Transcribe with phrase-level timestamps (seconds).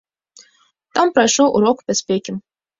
[0.97, 2.31] Там прайшоў урок бяспекі.